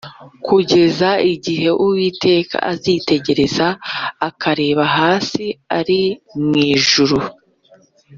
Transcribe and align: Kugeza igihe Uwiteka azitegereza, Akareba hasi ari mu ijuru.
Kugeza 0.45 1.09
igihe 1.33 1.69
Uwiteka 1.83 2.57
azitegereza, 2.71 3.67
Akareba 4.27 4.83
hasi 4.97 5.45
ari 5.79 6.01
mu 6.47 6.53
ijuru. 6.75 7.17